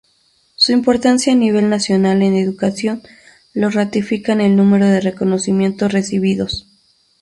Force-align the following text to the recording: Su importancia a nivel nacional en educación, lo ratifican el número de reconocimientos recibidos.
Su 0.55 0.71
importancia 0.71 1.31
a 1.31 1.35
nivel 1.35 1.69
nacional 1.69 2.23
en 2.23 2.33
educación, 2.33 3.03
lo 3.53 3.69
ratifican 3.69 4.41
el 4.41 4.55
número 4.55 4.87
de 4.87 4.99
reconocimientos 4.99 5.91
recibidos. 5.91 6.65